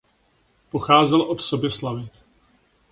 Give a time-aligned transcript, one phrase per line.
[0.69, 2.09] Pocházel od Soběslavi.